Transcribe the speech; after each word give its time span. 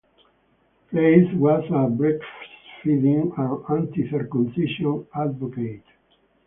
Fleiss 0.89 1.31
was 1.37 1.63
a 1.65 1.85
breastfeeding 1.93 3.37
and 3.37 3.87
anti-circumcision 3.87 5.05
advocate. 5.13 5.83